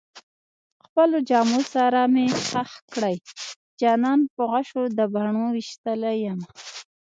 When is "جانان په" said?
3.81-4.41